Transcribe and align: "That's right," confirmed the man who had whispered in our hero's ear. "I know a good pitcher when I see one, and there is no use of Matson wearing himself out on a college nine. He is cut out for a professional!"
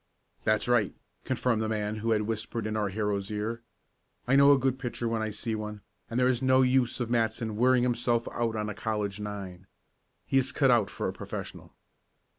"That's 0.43 0.67
right," 0.67 0.95
confirmed 1.25 1.61
the 1.61 1.69
man 1.69 1.97
who 1.97 2.09
had 2.09 2.23
whispered 2.23 2.65
in 2.65 2.75
our 2.75 2.89
hero's 2.89 3.29
ear. 3.29 3.61
"I 4.27 4.35
know 4.35 4.51
a 4.51 4.57
good 4.57 4.79
pitcher 4.79 5.07
when 5.07 5.21
I 5.21 5.29
see 5.29 5.53
one, 5.53 5.81
and 6.09 6.19
there 6.19 6.27
is 6.27 6.41
no 6.41 6.63
use 6.63 6.99
of 6.99 7.11
Matson 7.11 7.55
wearing 7.55 7.83
himself 7.83 8.27
out 8.31 8.55
on 8.55 8.67
a 8.67 8.73
college 8.73 9.19
nine. 9.19 9.67
He 10.25 10.39
is 10.39 10.51
cut 10.51 10.71
out 10.71 10.89
for 10.89 11.07
a 11.07 11.13
professional!" 11.13 11.75